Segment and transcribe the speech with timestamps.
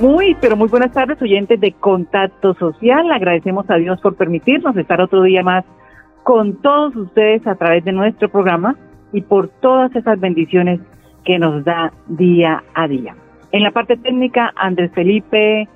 [0.00, 3.10] Muy, pero muy buenas tardes, oyentes de Contacto Social.
[3.12, 5.64] Agradecemos a Dios por permitirnos estar otro día más
[6.24, 8.76] con todos ustedes a través de nuestro programa
[9.12, 10.80] y por todas esas bendiciones
[11.24, 13.14] que nos da día a día.
[13.52, 15.68] En la parte técnica, Andrés Felipe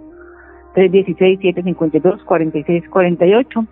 [0.74, 3.66] 316-752-4648.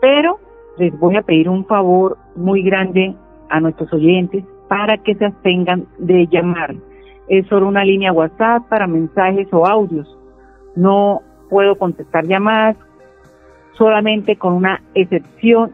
[0.00, 0.38] Pero
[0.78, 3.16] les voy a pedir un favor muy grande
[3.48, 6.74] a nuestros oyentes para que se abstengan de llamar.
[7.28, 10.06] Es solo una línea WhatsApp para mensajes o audios.
[10.76, 12.76] No puedo contestar llamadas,
[13.72, 15.72] solamente con una excepción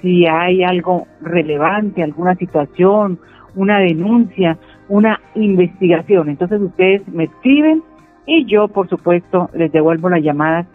[0.00, 3.18] si hay algo relevante, alguna situación,
[3.54, 6.28] una denuncia, una investigación.
[6.28, 7.82] Entonces ustedes me escriben
[8.26, 10.66] y yo, por supuesto, les devuelvo la llamada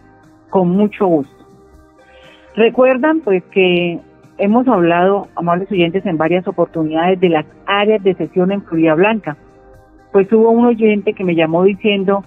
[0.49, 1.33] con mucho gusto.
[2.55, 3.99] Recuerdan pues que
[4.37, 9.37] hemos hablado, amables oyentes, en varias oportunidades de las áreas de sesión en Florida Blanca.
[10.11, 12.23] Pues hubo un oyente que me llamó diciendo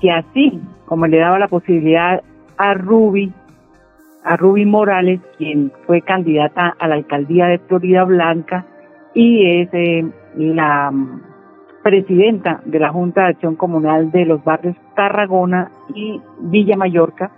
[0.00, 2.22] que así como le daba la posibilidad
[2.56, 3.32] a Ruby
[4.22, 8.66] a Ruby Morales, quien fue candidata a la alcaldía de Florida Blanca
[9.14, 10.06] y es eh,
[10.36, 11.22] la mm,
[11.82, 17.30] presidenta de la Junta de Acción Comunal de los barrios Tarragona y Villa Mallorca.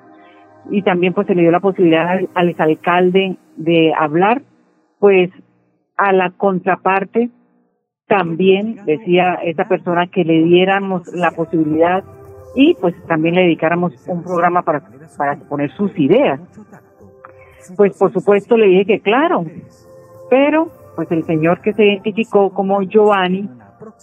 [0.70, 4.42] Y también pues se le dio la posibilidad al, al exalcalde de hablar,
[4.98, 5.30] pues
[5.96, 7.30] a la contraparte
[8.06, 12.04] también decía esa persona que le diéramos la posibilidad
[12.54, 14.82] y pues también le dedicáramos un programa para,
[15.16, 16.40] para exponer sus ideas.
[17.76, 19.44] Pues por supuesto le dije que claro,
[20.28, 23.48] pero pues el señor que se identificó como Giovanni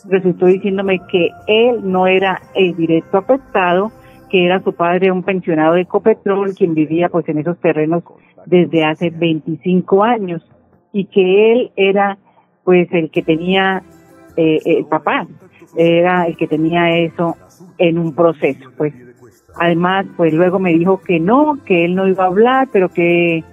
[0.09, 3.91] resultó diciéndome que él no era el directo afectado,
[4.29, 8.03] que era su padre un pensionado de Ecopetrol quien vivía pues en esos terrenos
[8.45, 10.41] desde hace 25 años
[10.91, 12.17] y que él era
[12.63, 13.83] pues el que tenía
[14.37, 15.27] eh, el papá
[15.75, 17.35] era el que tenía eso
[17.77, 18.93] en un proceso, pues.
[19.59, 23.43] Además, pues luego me dijo que no, que él no iba a hablar, pero que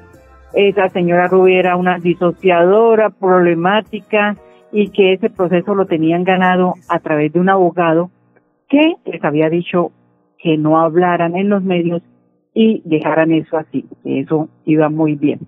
[0.52, 4.36] esa señora Rubí era una disociadora problemática
[4.72, 8.10] y que ese proceso lo tenían ganado a través de un abogado
[8.68, 9.92] que les había dicho
[10.38, 12.02] que no hablaran en los medios
[12.54, 15.40] y dejaran eso así, eso iba muy bien.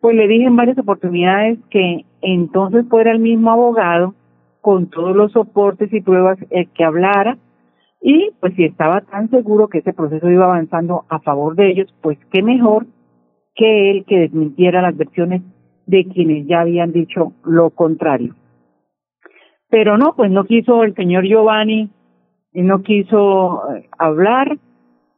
[0.00, 4.14] Pues le dije en varias oportunidades que entonces fuera el mismo abogado
[4.62, 7.36] con todos los soportes y pruebas el que hablara
[8.00, 11.94] y pues si estaba tan seguro que ese proceso iba avanzando a favor de ellos,
[12.00, 12.86] pues qué mejor
[13.54, 15.42] que él que desmintiera las versiones
[15.86, 18.34] de quienes ya habían dicho lo contrario.
[19.68, 21.90] Pero no, pues no quiso el señor Giovanni
[22.54, 24.58] no quiso eh, hablar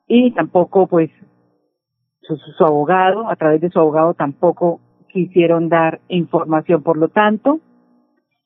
[0.07, 1.11] y tampoco pues
[2.23, 6.83] su abogado, a través de su abogado tampoco quisieron dar información.
[6.83, 7.61] Por lo tanto,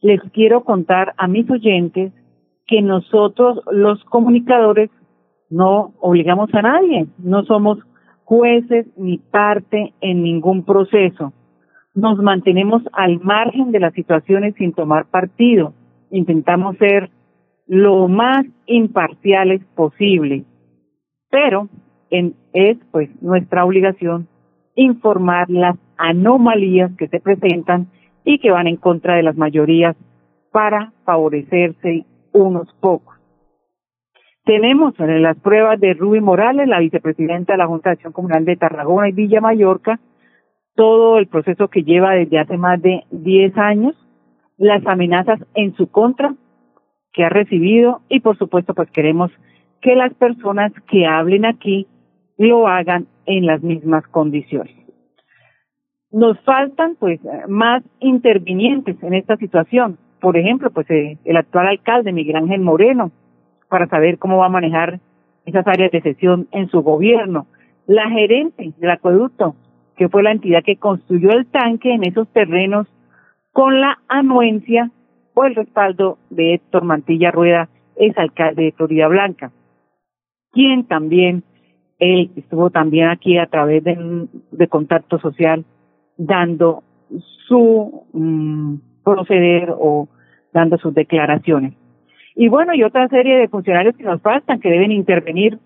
[0.01, 2.13] les quiero contar a mis oyentes
[2.67, 4.91] que nosotros los comunicadores
[5.51, 7.79] no obligamos a nadie, no somos
[8.25, 11.33] jueces ni parte en ningún proceso.
[11.95, 15.73] Nos mantenemos al margen de las situaciones sin tomar partido.
[16.11, 17.11] Intentamos ser
[17.67, 20.45] lo más imparciales posible.
[21.31, 21.69] Pero
[22.11, 24.29] en, es pues nuestra obligación
[24.75, 27.89] informar las anomalías que se presentan
[28.29, 29.97] y que van en contra de las mayorías
[30.53, 33.17] para favorecerse unos pocos.
[34.45, 38.45] Tenemos en las pruebas de Ruby Morales, la vicepresidenta de la Junta de Acción Comunal
[38.45, 39.99] de Tarragona y Villa Mallorca,
[40.75, 43.97] todo el proceso que lleva desde hace más de 10 años,
[44.59, 46.35] las amenazas en su contra
[47.15, 49.31] que ha recibido y por supuesto pues queremos
[49.81, 51.87] que las personas que hablen aquí
[52.37, 54.78] lo hagan en las mismas condiciones.
[56.11, 59.99] Nos faltan pues más intervinientes en esta situación.
[60.21, 63.13] Por ejemplo, pues eh, el actual alcalde Miguel Ángel Moreno,
[63.69, 65.01] para saber cómo va a manejar
[65.45, 67.47] esas áreas de sesión en su gobierno.
[67.87, 69.55] La gerente del acueducto,
[69.97, 72.87] que fue la entidad que construyó el tanque en esos terrenos
[73.53, 74.91] con la anuencia
[75.35, 79.51] o el respaldo de Héctor Mantilla Rueda, es alcalde de Florida Blanca,
[80.53, 81.43] quien también,
[81.99, 85.65] él estuvo también aquí a través de contacto social
[86.19, 86.83] dando
[87.47, 90.09] su mm, proceder o
[90.53, 91.75] dando sus declaraciones.
[92.35, 95.59] Y bueno, y otra serie de funcionarios que nos faltan, que deben intervenir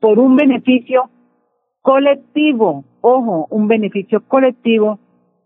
[0.00, 1.10] por un beneficio
[1.82, 4.98] colectivo, ojo, un beneficio colectivo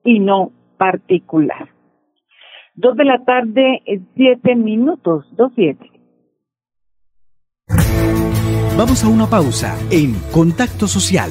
[0.05, 1.69] y no particular.
[2.75, 3.82] Dos de la tarde,
[4.14, 5.90] siete minutos, dos siete.
[8.76, 11.31] Vamos a una pausa en Contacto Social.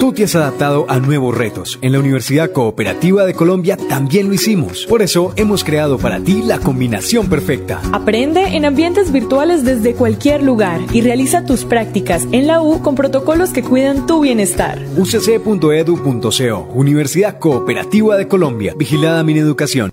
[0.00, 1.78] Tú te has adaptado a nuevos retos.
[1.82, 4.86] En la Universidad Cooperativa de Colombia también lo hicimos.
[4.86, 7.82] Por eso hemos creado para ti la combinación perfecta.
[7.92, 12.94] Aprende en ambientes virtuales desde cualquier lugar y realiza tus prácticas en la U con
[12.94, 14.82] protocolos que cuidan tu bienestar.
[14.96, 18.72] ucc.edu.co Universidad Cooperativa de Colombia.
[18.78, 19.92] Vigilada mi educación.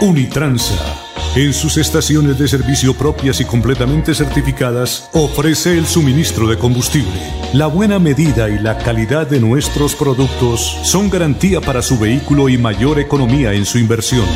[0.00, 0.98] Unitransa
[1.36, 7.37] en sus estaciones de servicio propias y completamente certificadas, ofrece el suministro de combustible.
[7.54, 12.58] La buena medida y la calidad de nuestros productos son garantía para su vehículo y
[12.58, 14.26] mayor economía en su inversión.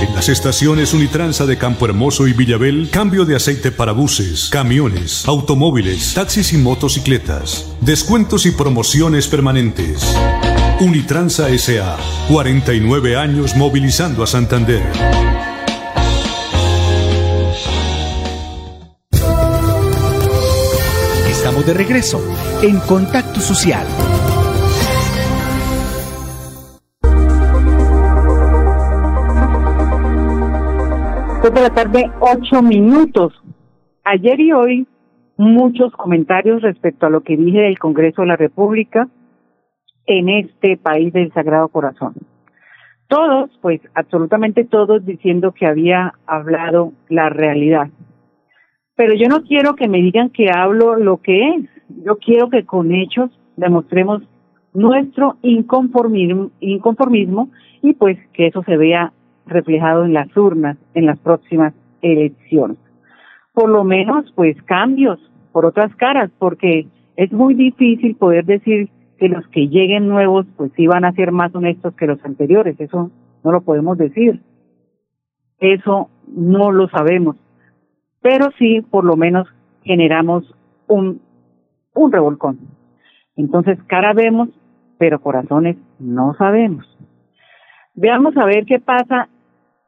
[0.00, 5.28] En las estaciones Unitransa de Campo Hermoso y Villabel, cambio de aceite para buses, camiones,
[5.28, 7.66] automóviles, taxis y motocicletas.
[7.82, 10.02] Descuentos y promociones permanentes.
[10.80, 11.98] Unitransa SA,
[12.30, 15.29] 49 años movilizando a Santander.
[21.62, 22.18] De regreso
[22.62, 23.86] en Contacto Social.
[31.42, 33.32] De la tarde, ocho minutos.
[34.04, 34.86] Ayer y hoy,
[35.36, 39.08] muchos comentarios respecto a lo que dije del Congreso de la República
[40.06, 42.14] en este país del Sagrado Corazón.
[43.08, 47.88] Todos, pues absolutamente todos, diciendo que había hablado la realidad
[49.00, 51.64] pero yo no quiero que me digan que hablo lo que es.
[52.04, 54.22] Yo quiero que con hechos demostremos
[54.74, 57.48] nuestro inconformismo, inconformismo
[57.80, 59.14] y pues que eso se vea
[59.46, 62.76] reflejado en las urnas en las próximas elecciones.
[63.54, 65.18] Por lo menos pues cambios
[65.50, 66.86] por otras caras, porque
[67.16, 71.54] es muy difícil poder decir que los que lleguen nuevos pues iban a ser más
[71.54, 73.10] honestos que los anteriores, eso
[73.42, 74.42] no lo podemos decir.
[75.58, 77.36] Eso no lo sabemos
[78.22, 79.48] pero sí por lo menos
[79.82, 80.44] generamos
[80.86, 81.20] un,
[81.94, 82.58] un revolcón.
[83.36, 84.48] Entonces, cara vemos,
[84.98, 86.86] pero corazones no sabemos.
[87.94, 89.28] Veamos a ver qué pasa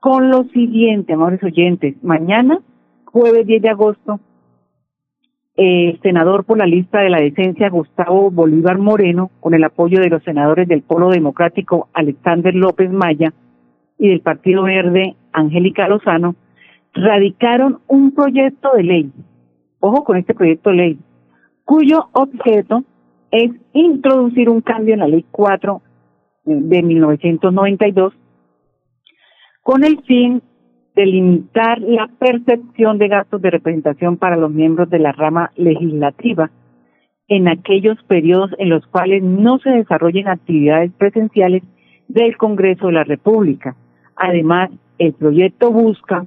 [0.00, 2.02] con lo siguiente, amores oyentes.
[2.02, 2.58] Mañana,
[3.04, 4.20] jueves 10 de agosto,
[5.54, 10.08] el senador por la lista de la decencia, Gustavo Bolívar Moreno, con el apoyo de
[10.08, 13.32] los senadores del Polo Democrático, Alexander López Maya,
[13.98, 16.34] y del Partido Verde, Angélica Lozano,
[16.94, 19.12] radicaron un proyecto de ley,
[19.80, 20.98] ojo con este proyecto de ley,
[21.64, 22.84] cuyo objeto
[23.30, 25.80] es introducir un cambio en la ley 4
[26.44, 28.14] de 1992
[29.62, 30.42] con el fin
[30.94, 36.50] de limitar la percepción de gastos de representación para los miembros de la rama legislativa
[37.28, 41.62] en aquellos periodos en los cuales no se desarrollen actividades presenciales
[42.08, 43.74] del Congreso de la República.
[44.16, 46.26] Además, el proyecto busca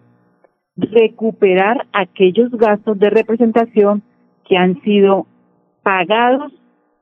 [0.77, 4.03] recuperar aquellos gastos de representación
[4.48, 5.25] que han sido
[5.84, 6.53] pagados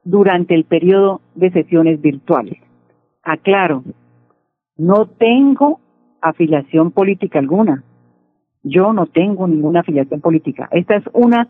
[0.04, 2.58] durante el periodo de sesiones virtuales.
[3.24, 3.84] Aclaro,
[4.78, 5.80] no tengo
[6.22, 7.84] afiliación política alguna.
[8.64, 10.70] Yo no tengo ninguna afiliación política.
[10.72, 11.50] Esta es una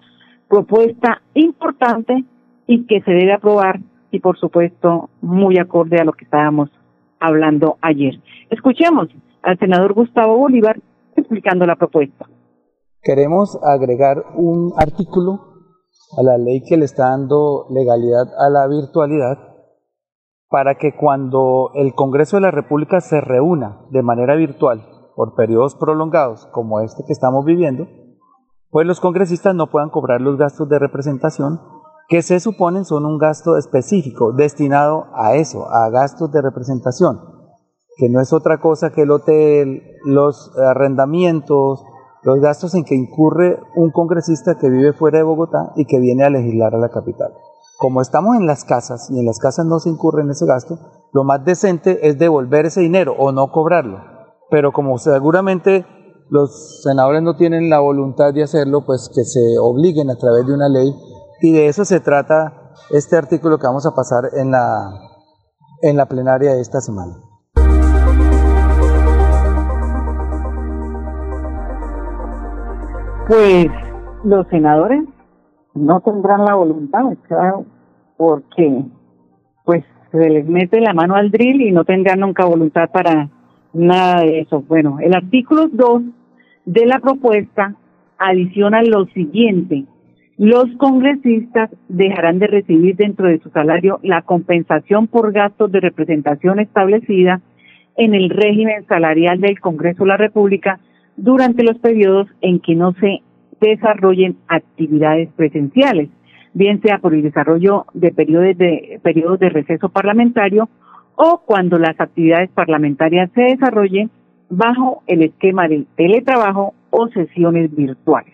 [0.49, 2.23] propuesta importante
[2.67, 3.79] y que se debe aprobar
[4.11, 6.69] y por supuesto muy acorde a lo que estábamos
[7.19, 8.19] hablando ayer.
[8.49, 9.09] Escuchemos
[9.41, 10.79] al senador Gustavo Bolívar
[11.15, 12.25] explicando la propuesta.
[13.01, 15.53] Queremos agregar un artículo
[16.17, 19.37] a la ley que le está dando legalidad a la virtualidad
[20.49, 25.75] para que cuando el Congreso de la República se reúna de manera virtual por periodos
[25.75, 27.87] prolongados como este que estamos viviendo,
[28.69, 31.59] pues los congresistas no puedan cobrar los gastos de representación
[32.07, 37.19] que se suponen son un gasto específico destinado a eso, a gastos de representación,
[37.97, 41.83] que no es otra cosa que el hotel, los arrendamientos,
[42.23, 46.23] los gastos en que incurre un congresista que vive fuera de Bogotá y que viene
[46.23, 47.33] a legislar a la capital.
[47.77, 50.79] Como estamos en las casas y en las casas no se incurre en ese gasto,
[51.11, 53.99] lo más decente es devolver ese dinero o no cobrarlo.
[54.49, 55.85] Pero como seguramente
[56.29, 60.53] los senadores no tienen la voluntad de hacerlo, pues que se obliguen a través de
[60.53, 60.95] una ley
[61.41, 64.89] y de eso se trata este artículo que vamos a pasar en la,
[65.81, 67.32] en la plenaria de esta semana.
[73.27, 73.67] Pues
[74.25, 75.03] los senadores
[75.73, 77.65] no tendrán la voluntad, claro,
[78.17, 78.83] porque
[79.63, 83.29] pues se les mete la mano al drill y no tendrán nunca voluntad para
[83.71, 84.61] nada de eso.
[84.61, 86.03] Bueno, el artículo 2
[86.65, 87.75] de la propuesta
[88.17, 89.85] adiciona lo siguiente.
[90.37, 96.59] Los congresistas dejarán de recibir dentro de su salario la compensación por gastos de representación
[96.59, 97.39] establecida
[97.95, 100.79] en el régimen salarial del Congreso de la República
[101.15, 103.21] durante los periodos en que no se
[103.61, 106.09] desarrollen actividades presenciales,
[106.53, 110.69] bien sea por el desarrollo de periodos de, periodos de receso parlamentario
[111.15, 114.09] o cuando las actividades parlamentarias se desarrollen
[114.49, 118.33] bajo el esquema del teletrabajo o sesiones virtuales.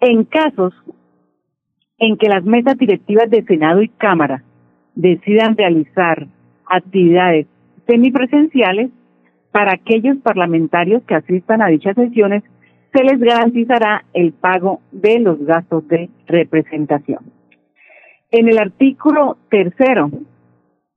[0.00, 0.72] En casos
[1.98, 4.42] en que las mesas directivas de Senado y Cámara
[4.94, 6.26] decidan realizar
[6.66, 7.46] actividades
[7.86, 8.90] semipresenciales,
[9.54, 12.42] para aquellos parlamentarios que asistan a dichas sesiones,
[12.92, 17.20] se les garantizará el pago de los gastos de representación.
[18.32, 20.10] En el artículo tercero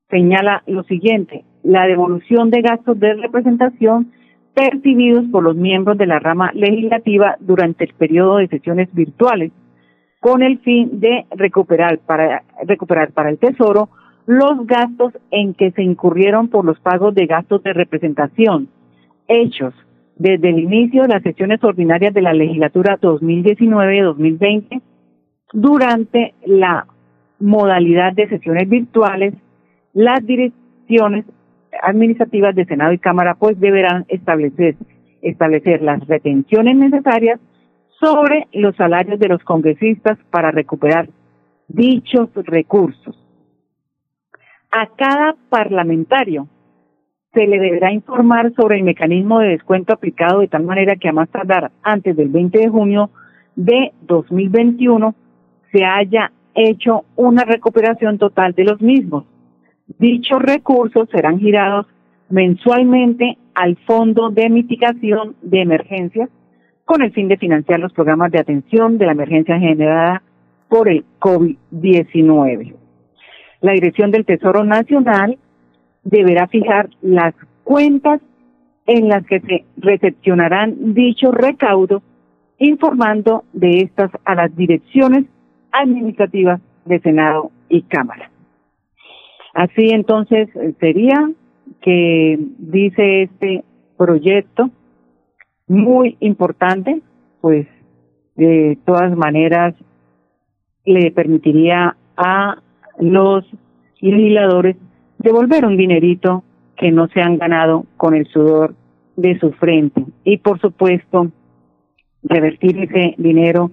[0.09, 4.11] señala lo siguiente, la devolución de gastos de representación
[4.55, 9.51] percibidos por los miembros de la rama legislativa durante el periodo de sesiones virtuales,
[10.19, 13.89] con el fin de recuperar para, recuperar para el Tesoro
[14.27, 18.67] los gastos en que se incurrieron por los pagos de gastos de representación
[19.27, 19.73] hechos
[20.17, 24.81] desde el inicio de las sesiones ordinarias de la legislatura 2019-2020
[25.53, 26.87] durante la
[27.39, 29.33] modalidad de sesiones virtuales,
[29.93, 31.25] las direcciones
[31.81, 34.75] administrativas de Senado y Cámara pues deberán establecer,
[35.21, 37.39] establecer las retenciones necesarias
[37.99, 41.07] sobre los salarios de los congresistas para recuperar
[41.69, 43.17] dichos recursos.
[44.79, 46.47] A cada parlamentario
[47.33, 51.13] se le deberá informar sobre el mecanismo de descuento aplicado de tal manera que a
[51.13, 53.09] más tardar antes del 20 de junio
[53.55, 55.15] de 2021
[55.71, 59.25] se haya hecho una recuperación total de los mismos
[59.97, 61.87] Dichos recursos serán girados
[62.29, 66.29] mensualmente al Fondo de Mitigación de Emergencias
[66.85, 70.21] con el fin de financiar los programas de atención de la emergencia generada
[70.69, 72.86] por el COVID-19.
[73.61, 75.37] La Dirección del Tesoro Nacional
[76.03, 77.33] deberá fijar las
[77.63, 78.21] cuentas
[78.85, 82.01] en las que se recepcionarán dichos recaudos,
[82.59, 85.25] informando de estas a las direcciones
[85.71, 88.31] administrativas de Senado y Cámara.
[89.53, 90.49] Así entonces
[90.79, 91.29] sería
[91.81, 93.63] que dice este
[93.97, 94.69] proyecto
[95.67, 97.01] muy importante,
[97.41, 97.67] pues
[98.35, 99.75] de todas maneras
[100.85, 102.61] le permitiría a
[102.99, 103.45] los
[103.99, 104.75] legisladores
[105.17, 106.43] devolver un dinerito
[106.75, 108.75] que no se han ganado con el sudor
[109.15, 111.31] de su frente y por supuesto
[112.23, 113.71] revertir ese dinero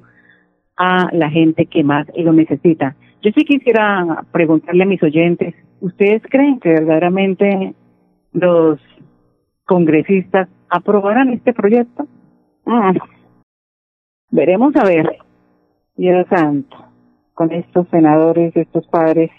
[0.77, 2.97] a la gente que más lo necesita.
[3.23, 5.55] Yo sí quisiera preguntarle a mis oyentes
[5.85, 7.75] ¿Ustedes creen que verdaderamente
[8.33, 8.81] los
[9.67, 12.07] congresistas aprobarán este proyecto?
[12.65, 12.95] Ah,
[14.31, 15.19] veremos a ver,
[15.95, 16.75] Dios santo,
[17.35, 19.31] con estos senadores, estos padres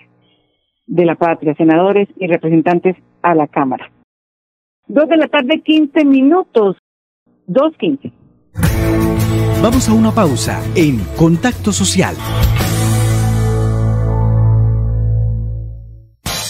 [0.86, 3.92] de la patria, senadores y representantes a la Cámara.
[4.88, 6.78] Dos de la tarde, quince minutos.
[7.48, 8.12] Dos quince.
[9.62, 12.16] Vamos a una pausa en Contacto Social.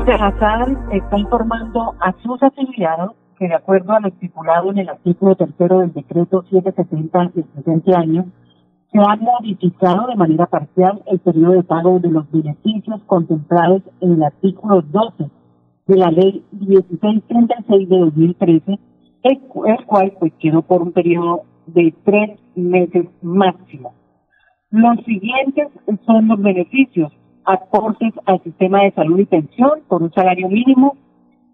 [0.00, 5.36] Hazard está informando a sus afiliados que de acuerdo a lo estipulado en el artículo
[5.36, 8.26] tercero del decreto 770 del presente año,
[8.90, 14.12] se ha modificado de manera parcial el periodo de pago de los beneficios contemplados en
[14.12, 15.30] el artículo 12
[15.86, 18.78] de la ley 1636 de 2013,
[19.24, 23.94] el, el cual pues quedó por un periodo de tres meses máximo.
[24.70, 25.68] Los siguientes
[26.06, 27.12] son los beneficios
[27.44, 30.96] aportes al sistema de salud y pensión por un salario mínimo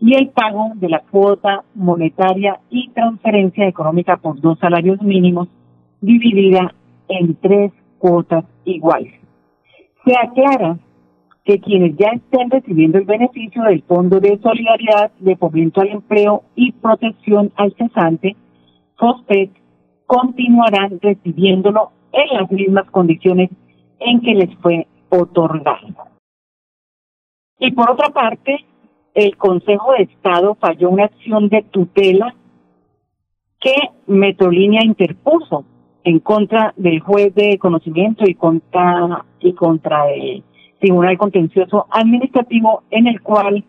[0.00, 5.49] y el pago de la cuota monetaria y transferencia económica por dos salarios mínimos
[6.00, 6.73] dividida
[7.09, 9.14] en tres cuotas iguales.
[10.04, 10.78] Se aclara
[11.45, 16.42] que quienes ya estén recibiendo el beneficio del Fondo de Solidaridad de Fomento al Empleo
[16.54, 18.37] y Protección al Cesante,
[18.97, 19.50] FOSPET,
[20.07, 23.50] continuarán recibiéndolo en las mismas condiciones
[24.00, 25.88] en que les fue otorgado.
[27.59, 28.65] Y por otra parte,
[29.15, 32.35] el Consejo de Estado falló una acción de tutela
[33.61, 33.75] que
[34.07, 35.65] Metrolínea interpuso
[36.05, 40.45] en contra del juez de conocimiento y contra y contra el
[40.78, 43.65] Tribunal Contencioso Administrativo en el cual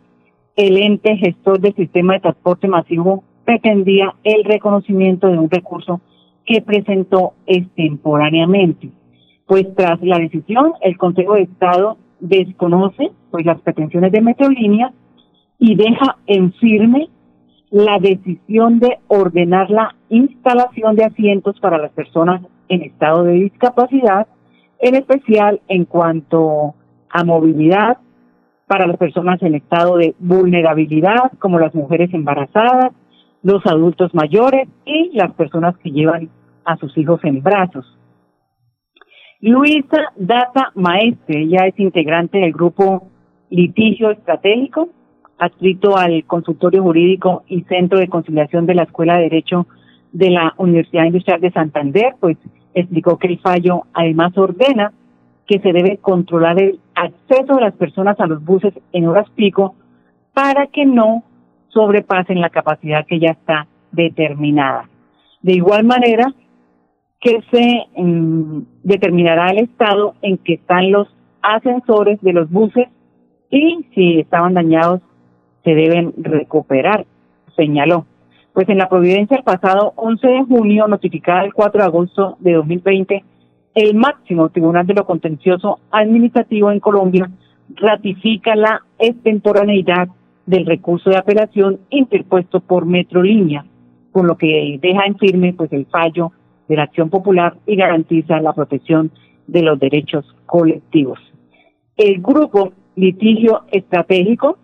[0.55, 6.01] el ente gestor del sistema de transporte masivo pretendía el reconocimiento de un recurso
[6.45, 8.89] que presentó extemporáneamente
[9.49, 14.93] pues tras la decisión, el Consejo de Estado desconoce pues las pretensiones de Metrolínea
[15.57, 17.09] y deja en firme
[17.71, 24.27] la decisión de ordenar la instalación de asientos para las personas en estado de discapacidad,
[24.81, 26.75] en especial en cuanto
[27.09, 27.97] a movilidad
[28.67, 32.91] para las personas en estado de vulnerabilidad, como las mujeres embarazadas,
[33.41, 36.29] los adultos mayores y las personas que llevan
[36.65, 37.98] a sus hijos en brazos.
[39.41, 43.07] Luisa Data Maestre, ella es integrante del grupo
[43.49, 44.89] Litigio Estratégico,
[45.37, 49.65] adscrito al consultorio jurídico y centro de conciliación de la Escuela de Derecho
[50.11, 52.37] de la Universidad Industrial de Santander, pues
[52.73, 54.91] explicó que el fallo además ordena
[55.47, 59.73] que se debe controlar el acceso de las personas a los buses en horas pico
[60.33, 61.23] para que no
[61.69, 64.89] sobrepasen la capacidad que ya está determinada.
[65.41, 66.33] De igual manera,
[67.19, 71.07] que se mm, determinará el estado en que están los
[71.41, 72.87] ascensores de los buses
[73.49, 75.01] y si estaban dañados
[75.63, 77.05] se deben recuperar,
[77.55, 78.05] señaló.
[78.53, 82.53] Pues en la Providencia el pasado 11 de junio, notificada el 4 de agosto de
[82.53, 83.23] 2020,
[83.75, 87.29] el máximo Tribunal de lo Contencioso Administrativo en Colombia
[87.75, 90.09] ratifica la extemporaneidad
[90.45, 93.65] del recurso de apelación interpuesto por Metrolínea,
[94.11, 96.31] con lo que deja en firme pues el fallo
[96.69, 99.11] de la acción popular y garantiza la protección
[99.47, 101.19] de los derechos colectivos.
[101.97, 104.57] El grupo litigio estratégico,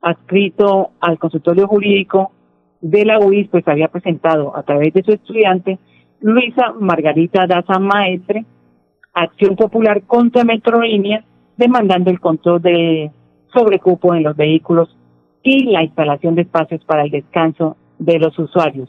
[0.00, 2.30] adscrito al consultorio jurídico
[2.80, 5.78] de la UIS, pues había presentado a través de su estudiante
[6.20, 8.44] Luisa Margarita Daza Maestre,
[9.12, 11.24] acción popular contra Metrolínea,
[11.56, 13.10] demandando el control de
[13.52, 14.96] sobrecupo en los vehículos
[15.42, 18.88] y la instalación de espacios para el descanso de los usuarios.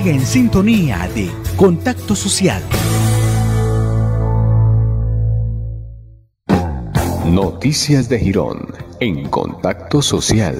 [0.00, 2.62] Sigue en sintonía de Contacto Social.
[7.30, 8.68] Noticias de Girón
[9.00, 10.54] en Contacto Social.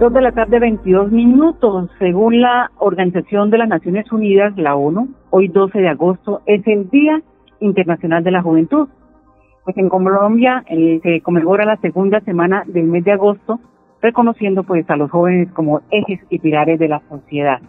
[0.00, 1.88] Dos de la tarde, 22 minutos.
[2.00, 6.90] Según la Organización de las Naciones Unidas, la ONU, hoy 12 de agosto es el
[6.90, 7.22] Día
[7.60, 8.88] Internacional de la Juventud.
[9.64, 13.60] Pues en Colombia eh, se conmemora la segunda semana del mes de agosto,
[14.02, 17.60] reconociendo pues a los jóvenes como ejes y pilares de la sociedad.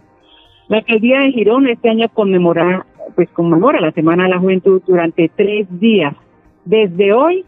[0.68, 5.30] La alcaldía de Girón este año conmemora, pues conmemora la Semana de la Juventud durante
[5.30, 6.14] tres días,
[6.66, 7.46] desde hoy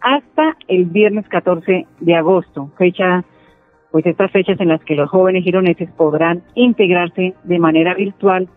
[0.00, 3.24] hasta el viernes 14 de agosto, fecha,
[3.90, 8.48] pues estas fechas en las que los jóvenes gironeses podrán integrarse de manera virtual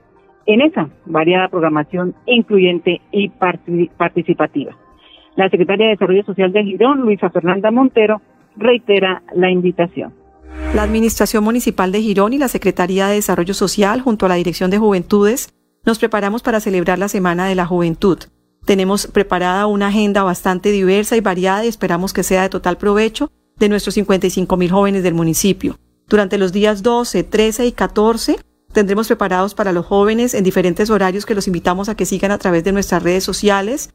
[0.46, 4.76] en esa variada programación incluyente y participativa.
[5.36, 8.22] La secretaria de Desarrollo Social de Girón, Luisa Fernanda Montero,
[8.58, 10.14] reitera la invitación.
[10.76, 14.70] La Administración Municipal de Girón y la Secretaría de Desarrollo Social, junto a la Dirección
[14.70, 15.54] de Juventudes,
[15.86, 18.20] nos preparamos para celebrar la Semana de la Juventud.
[18.66, 23.32] Tenemos preparada una agenda bastante diversa y variada y esperamos que sea de total provecho
[23.58, 25.78] de nuestros 55 mil jóvenes del municipio.
[26.08, 28.36] Durante los días 12, 13 y 14
[28.72, 32.38] tendremos preparados para los jóvenes en diferentes horarios que los invitamos a que sigan a
[32.38, 33.94] través de nuestras redes sociales,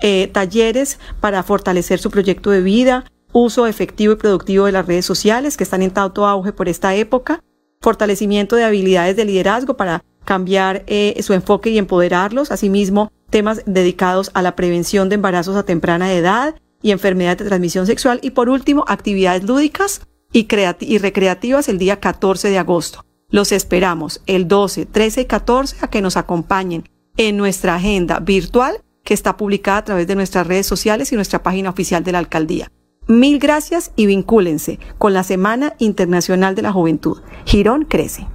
[0.00, 5.04] eh, talleres para fortalecer su proyecto de vida, uso efectivo y productivo de las redes
[5.04, 7.40] sociales que están en tanto auge por esta época,
[7.80, 14.30] fortalecimiento de habilidades de liderazgo para cambiar eh, su enfoque y empoderarlos, asimismo temas dedicados
[14.34, 18.48] a la prevención de embarazos a temprana edad y enfermedades de transmisión sexual y por
[18.48, 20.46] último actividades lúdicas y,
[20.80, 23.04] y recreativas el día 14 de agosto.
[23.28, 26.84] Los esperamos el 12, 13 y 14 a que nos acompañen
[27.16, 31.38] en nuestra agenda virtual que está publicada a través de nuestras redes sociales y nuestra
[31.38, 32.66] página oficial de la alcaldía.
[33.08, 37.18] Mil gracias y vincúlense con la Semana Internacional de la Juventud.
[37.44, 38.26] Girón crece.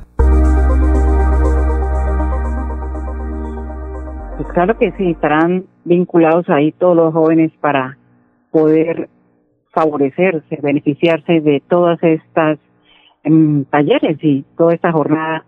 [4.37, 7.97] Pues claro que sí, estarán vinculados ahí todos los jóvenes para
[8.49, 9.09] poder
[9.73, 12.59] favorecerse, beneficiarse de todas estas
[13.23, 15.43] em, talleres y toda esta jornada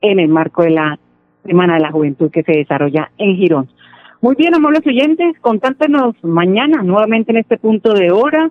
[0.00, 0.98] en el marco de la
[1.44, 3.68] Semana de la Juventud que se desarrolla en Girón.
[4.20, 8.50] Muy bien, amables oyentes, contáctenos mañana nuevamente en este punto de hora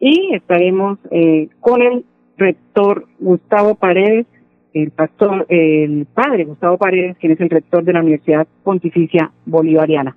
[0.00, 2.04] y estaremos eh, con el
[2.36, 4.26] rector Gustavo Paredes,
[4.74, 10.16] el pastor, el padre Gustavo Paredes, quien es el rector de la Universidad Pontificia Bolivariana.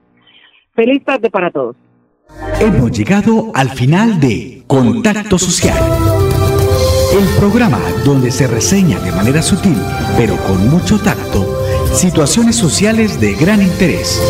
[0.75, 1.75] Feliz tarde para todos.
[2.59, 5.77] Hemos llegado al final de Contacto Social,
[7.17, 9.77] el programa donde se reseña de manera sutil,
[10.17, 11.45] pero con mucho tacto,
[11.93, 14.21] situaciones sociales de gran interés.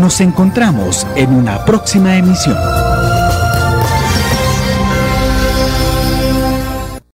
[0.00, 2.93] Nos encontramos en una próxima emisión.